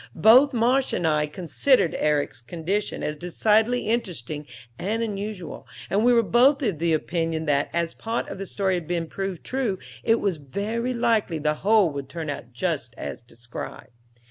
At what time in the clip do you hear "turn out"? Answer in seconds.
12.09-12.51